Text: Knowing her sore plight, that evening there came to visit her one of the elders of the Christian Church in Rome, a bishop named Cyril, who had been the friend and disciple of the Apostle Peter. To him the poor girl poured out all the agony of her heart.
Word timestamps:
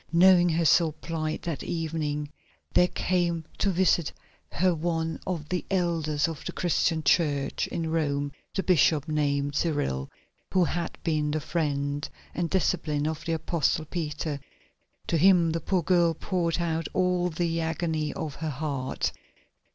Knowing 0.11 0.49
her 0.49 0.65
sore 0.65 0.93
plight, 0.93 1.43
that 1.43 1.61
evening 1.61 2.27
there 2.73 2.87
came 2.87 3.45
to 3.59 3.69
visit 3.69 4.11
her 4.53 4.73
one 4.73 5.19
of 5.27 5.47
the 5.49 5.63
elders 5.69 6.27
of 6.27 6.43
the 6.43 6.51
Christian 6.51 7.03
Church 7.03 7.67
in 7.67 7.91
Rome, 7.91 8.31
a 8.57 8.63
bishop 8.63 9.07
named 9.07 9.53
Cyril, 9.53 10.09
who 10.51 10.63
had 10.63 10.97
been 11.03 11.29
the 11.29 11.39
friend 11.39 12.09
and 12.33 12.49
disciple 12.49 13.07
of 13.07 13.23
the 13.25 13.33
Apostle 13.33 13.85
Peter. 13.85 14.39
To 15.05 15.17
him 15.19 15.51
the 15.51 15.61
poor 15.61 15.83
girl 15.83 16.15
poured 16.15 16.59
out 16.59 16.87
all 16.93 17.29
the 17.29 17.61
agony 17.61 18.11
of 18.11 18.33
her 18.37 18.49
heart. 18.49 19.11